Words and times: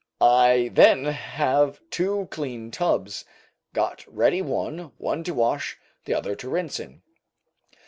I 0.19 0.71
then 0.73 1.05
have 1.05 1.79
two 1.91 2.27
clean 2.31 2.71
tubs 2.71 3.23
got 3.71 4.03
ready, 4.11 4.41
one 4.41 5.23
to 5.25 5.31
wash, 5.35 5.77
the 6.05 6.15
other 6.15 6.33
to 6.37 6.49
rinse 6.49 6.79
in. 6.79 7.03